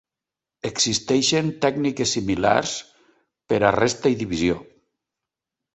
[0.69, 2.75] Existeixen tècniques similars
[3.53, 4.63] per a resta i divisió.